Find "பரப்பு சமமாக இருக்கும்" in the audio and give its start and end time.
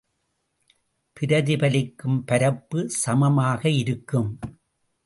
2.25-4.31